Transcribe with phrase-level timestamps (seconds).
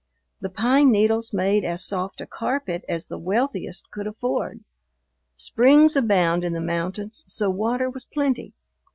[0.39, 4.61] The pine needles made as soft a carpet as the wealthiest could afford.
[5.35, 8.55] Springs abound in the mountains, so water was plenty.